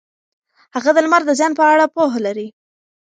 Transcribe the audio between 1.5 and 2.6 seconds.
په اړه پوهه لري.